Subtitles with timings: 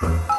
[0.00, 0.37] you